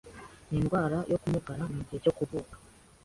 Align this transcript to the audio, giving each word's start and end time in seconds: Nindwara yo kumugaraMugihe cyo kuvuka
Nindwara 0.49 0.97
yo 1.11 1.17
kumugaraMugihe 1.21 1.97
cyo 2.03 2.13
kuvuka 2.17 2.55